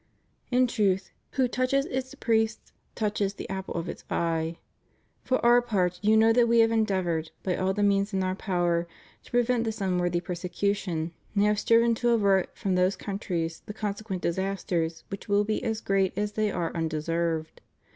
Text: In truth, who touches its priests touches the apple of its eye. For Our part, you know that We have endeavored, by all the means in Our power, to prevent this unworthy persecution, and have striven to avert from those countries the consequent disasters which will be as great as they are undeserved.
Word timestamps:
In 0.49 0.65
truth, 0.65 1.11
who 1.33 1.47
touches 1.47 1.85
its 1.85 2.15
priests 2.15 2.71
touches 2.95 3.35
the 3.35 3.47
apple 3.51 3.75
of 3.75 3.87
its 3.87 4.03
eye. 4.09 4.57
For 5.21 5.37
Our 5.45 5.61
part, 5.61 5.99
you 6.01 6.17
know 6.17 6.33
that 6.33 6.47
We 6.47 6.61
have 6.61 6.71
endeavored, 6.71 7.29
by 7.43 7.55
all 7.55 7.71
the 7.75 7.83
means 7.83 8.11
in 8.11 8.23
Our 8.23 8.33
power, 8.33 8.87
to 9.23 9.29
prevent 9.29 9.63
this 9.63 9.79
unworthy 9.79 10.19
persecution, 10.19 11.11
and 11.35 11.43
have 11.43 11.59
striven 11.59 11.93
to 11.93 12.09
avert 12.15 12.57
from 12.57 12.73
those 12.73 12.95
countries 12.95 13.61
the 13.67 13.75
consequent 13.75 14.23
disasters 14.23 15.03
which 15.09 15.27
will 15.29 15.43
be 15.43 15.63
as 15.63 15.81
great 15.81 16.17
as 16.17 16.31
they 16.31 16.49
are 16.49 16.73
undeserved. 16.75 17.61